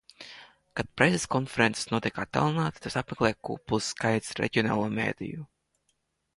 [0.79, 5.49] Kad preses konferences notiek attālināti, tās apmeklē kupls skaits reģionālo mediju.